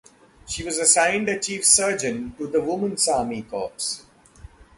[0.47, 4.01] She was assigned as Chief Surgeon to the Women's Army Corps.